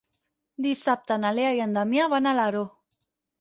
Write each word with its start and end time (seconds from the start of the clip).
Dissabte 0.65 1.17
na 1.25 1.33
Lea 1.41 1.51
i 1.59 1.61
en 1.67 1.77
Damià 1.79 2.09
van 2.15 2.31
a 2.31 2.33
Alaró. 2.37 2.65